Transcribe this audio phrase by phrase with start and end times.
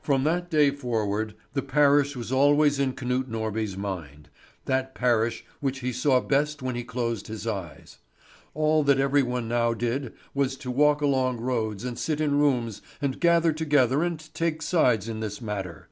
[0.00, 4.28] From that day forward the parish was always in Knut Norby's mind,
[4.66, 7.98] that parish which he saw best when he closed his eyes.
[8.54, 12.82] All that every one now did was to walk along roads and sit in rooms
[13.02, 15.88] and gather together and take sides in this matter.